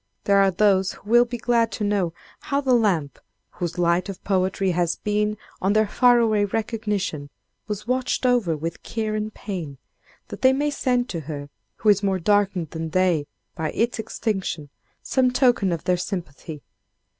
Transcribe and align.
There 0.23 0.39
are 0.39 0.49
those 0.49 0.93
who 0.93 1.11
will 1.11 1.25
be 1.25 1.37
glad 1.37 1.71
to 1.73 1.83
know 1.83 2.11
how 2.39 2.59
the 2.59 2.73
lamp, 2.73 3.19
whose 3.51 3.77
light 3.77 4.09
of 4.09 4.23
poetry 4.23 4.71
has 4.71 4.95
beamed 4.95 5.37
on 5.61 5.73
their 5.73 5.85
far 5.87 6.17
away 6.17 6.43
recognition, 6.43 7.29
was 7.67 7.85
watched 7.87 8.25
over 8.25 8.57
with 8.57 8.81
care 8.81 9.13
and 9.13 9.31
pain, 9.31 9.77
that 10.29 10.41
they 10.41 10.53
may 10.53 10.71
send 10.71 11.07
to 11.09 11.19
her, 11.29 11.49
who 11.75 11.89
is 11.89 12.01
more 12.01 12.17
darkened 12.17 12.71
than 12.71 12.89
they 12.89 13.27
by 13.53 13.69
its 13.73 13.99
extinction, 13.99 14.71
some 15.03 15.29
token 15.29 15.71
of 15.71 15.83
their 15.83 15.97
sympathy. 15.97 16.63